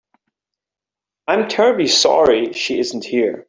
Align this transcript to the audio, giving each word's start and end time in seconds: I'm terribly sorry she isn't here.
I'm 1.27 1.47
terribly 1.47 1.85
sorry 1.87 2.53
she 2.53 2.79
isn't 2.79 3.03
here. 3.05 3.39